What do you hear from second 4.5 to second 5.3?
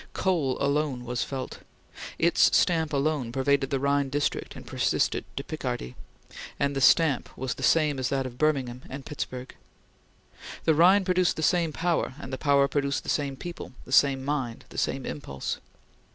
and persisted